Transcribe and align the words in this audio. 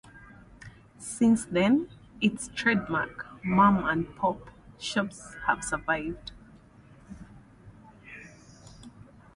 Since 0.97 1.45
then, 1.45 1.87
its 2.21 2.47
trademark 2.55 3.27
"mom-and-pop" 3.45 4.49
shops 4.79 5.35
have 5.45 5.63
survived. 5.63 6.31